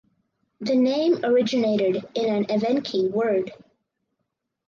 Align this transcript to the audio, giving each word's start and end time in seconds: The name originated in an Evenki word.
The 0.61 0.75
name 0.75 1.23
originated 1.23 2.03
in 2.15 2.25
an 2.33 2.45
Evenki 2.45 3.11
word. 3.11 3.51